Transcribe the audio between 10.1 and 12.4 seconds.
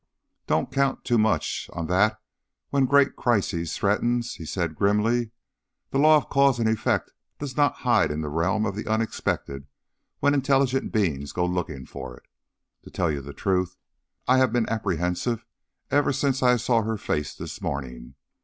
when intelligent beings go looking for it.